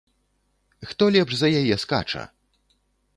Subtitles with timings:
[0.89, 2.23] Хто лепш за яе скача!